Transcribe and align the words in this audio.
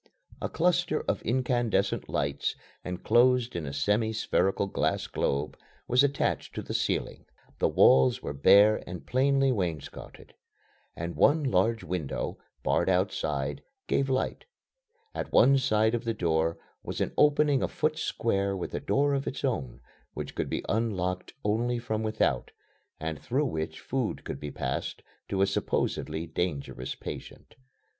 A 0.41 0.49
cluster 0.49 1.01
of 1.01 1.21
incandescent 1.21 2.09
lights, 2.09 2.55
enclosed 2.83 3.55
in 3.55 3.67
a 3.67 3.71
semi 3.71 4.11
spherical 4.13 4.65
glass 4.65 5.05
globe, 5.05 5.55
was 5.87 6.03
attached 6.03 6.55
to 6.55 6.63
the 6.63 6.73
ceiling. 6.73 7.25
The 7.59 7.67
walls 7.67 8.19
were 8.19 8.33
bare 8.33 8.81
and 8.89 9.05
plainly 9.05 9.51
wainscotted, 9.51 10.33
and 10.95 11.15
one 11.15 11.43
large 11.43 11.83
window, 11.83 12.39
barred 12.63 12.89
outside, 12.89 13.61
gave 13.85 14.09
light. 14.09 14.45
At 15.13 15.31
one 15.31 15.59
side 15.59 15.93
of 15.93 16.03
the 16.03 16.15
door 16.15 16.57
was 16.81 16.99
an 16.99 17.13
opening 17.15 17.61
a 17.61 17.67
foot 17.67 17.99
square 17.99 18.57
with 18.57 18.73
a 18.73 18.79
door 18.79 19.13
of 19.13 19.27
its 19.27 19.43
own 19.45 19.81
which 20.15 20.33
could 20.33 20.49
be 20.49 20.65
unlocked 20.67 21.35
only 21.43 21.77
from 21.77 22.01
without, 22.01 22.49
and 22.99 23.19
through 23.21 23.45
which 23.45 23.79
food 23.79 24.23
could 24.23 24.39
be 24.39 24.49
passed 24.49 25.03
to 25.29 25.43
a 25.43 25.45
supposedly 25.45 26.25
dangerous 26.25 26.95
patient. 26.95 27.53